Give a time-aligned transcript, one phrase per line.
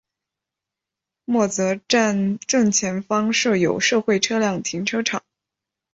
[1.25, 5.21] 默泽站正前方设有社会车辆停车场。